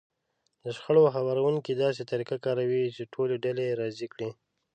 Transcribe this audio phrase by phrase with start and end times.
[0.63, 4.29] د شخړو هواروونکی داسې طريقه کاروي چې ټولې ډلې راضي کړي.